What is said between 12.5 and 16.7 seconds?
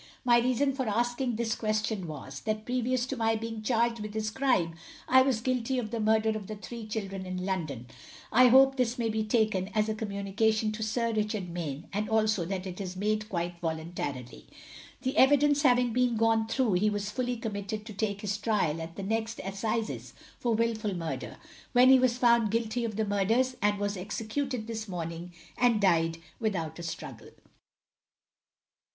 it is made quite voluntarily. The evidence having been gone